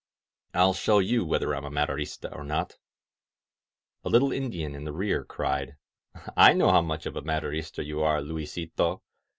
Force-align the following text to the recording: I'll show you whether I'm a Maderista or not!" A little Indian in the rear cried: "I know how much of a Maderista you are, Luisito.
I'll 0.55 0.73
show 0.73 0.97
you 0.97 1.23
whether 1.23 1.53
I'm 1.53 1.63
a 1.63 1.69
Maderista 1.69 2.35
or 2.35 2.43
not!" 2.43 2.79
A 4.03 4.09
little 4.09 4.31
Indian 4.31 4.73
in 4.73 4.83
the 4.83 4.91
rear 4.91 5.23
cried: 5.23 5.75
"I 6.35 6.53
know 6.53 6.71
how 6.71 6.81
much 6.81 7.05
of 7.05 7.15
a 7.15 7.21
Maderista 7.21 7.85
you 7.85 8.01
are, 8.01 8.19
Luisito. 8.19 9.03